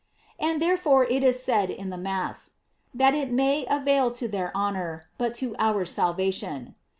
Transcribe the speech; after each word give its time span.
And 0.39 0.59
therefore 0.59 1.03
it 1.05 1.23
is 1.23 1.43
said 1.43 1.69
in 1.69 1.91
the 1.91 1.95
Mass: 1.97 2.53
"That 2.91 3.13
it 3.13 3.29
may 3.31 3.67
avail 3.69 4.09
to 4.09 4.27
their 4.27 4.51
honor, 4.57 5.03
but 5.19 5.35
to 5.35 5.55
our 5.59 5.85
salvation. 5.85 6.73